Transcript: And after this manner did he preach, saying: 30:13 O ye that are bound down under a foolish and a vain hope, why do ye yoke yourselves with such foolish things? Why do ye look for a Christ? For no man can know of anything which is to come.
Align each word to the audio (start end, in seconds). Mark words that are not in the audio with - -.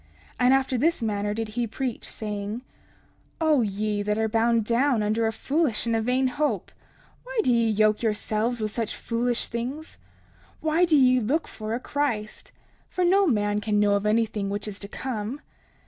And 0.39 0.51
after 0.51 0.79
this 0.79 1.03
manner 1.03 1.35
did 1.35 1.49
he 1.49 1.67
preach, 1.67 2.09
saying: 2.09 2.61
30:13 3.39 3.41
O 3.41 3.61
ye 3.61 4.01
that 4.01 4.17
are 4.17 4.27
bound 4.27 4.65
down 4.65 5.03
under 5.03 5.27
a 5.27 5.31
foolish 5.31 5.85
and 5.85 5.95
a 5.95 6.01
vain 6.01 6.25
hope, 6.25 6.71
why 7.21 7.39
do 7.43 7.53
ye 7.53 7.69
yoke 7.69 8.01
yourselves 8.01 8.59
with 8.59 8.71
such 8.71 8.95
foolish 8.95 9.45
things? 9.45 9.99
Why 10.59 10.85
do 10.85 10.97
ye 10.97 11.19
look 11.19 11.47
for 11.47 11.75
a 11.75 11.79
Christ? 11.79 12.51
For 12.89 13.05
no 13.05 13.27
man 13.27 13.61
can 13.61 13.79
know 13.79 13.93
of 13.93 14.07
anything 14.07 14.49
which 14.49 14.67
is 14.67 14.79
to 14.79 14.87
come. 14.87 15.39